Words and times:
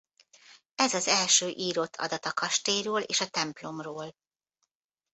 Ez 0.75 0.93
az 0.93 1.07
első 1.07 1.47
írott 1.47 1.95
adat 1.95 2.25
a 2.25 2.33
kastélyról 2.33 3.01
és 3.01 3.19
a 3.21 3.29
templomról. 3.29 4.13